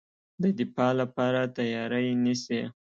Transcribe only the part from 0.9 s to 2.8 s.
لپاره تیاری نیسي.